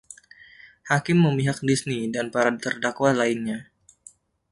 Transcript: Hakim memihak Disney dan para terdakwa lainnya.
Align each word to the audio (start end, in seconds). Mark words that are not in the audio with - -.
Hakim 0.89 1.17
memihak 1.25 1.59
Disney 1.69 2.01
dan 2.15 2.27
para 2.33 2.49
terdakwa 2.63 3.09
lainnya. 3.19 3.59